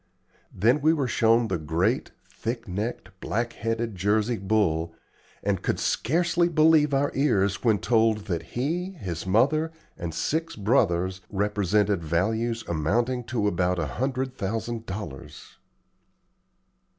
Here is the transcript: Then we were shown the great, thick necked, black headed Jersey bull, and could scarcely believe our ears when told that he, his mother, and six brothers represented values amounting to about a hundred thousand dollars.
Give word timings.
Then 0.51 0.81
we 0.81 0.93
were 0.93 1.07
shown 1.07 1.47
the 1.47 1.59
great, 1.59 2.09
thick 2.27 2.67
necked, 2.67 3.09
black 3.19 3.53
headed 3.53 3.93
Jersey 3.93 4.37
bull, 4.39 4.95
and 5.43 5.61
could 5.61 5.79
scarcely 5.79 6.49
believe 6.49 6.91
our 6.91 7.11
ears 7.13 7.63
when 7.63 7.77
told 7.77 8.25
that 8.25 8.41
he, 8.57 8.93
his 8.93 9.27
mother, 9.27 9.71
and 9.99 10.11
six 10.11 10.55
brothers 10.55 11.21
represented 11.29 12.03
values 12.03 12.63
amounting 12.67 13.25
to 13.25 13.47
about 13.47 13.77
a 13.77 13.85
hundred 13.85 14.35
thousand 14.35 14.87
dollars. 14.87 15.59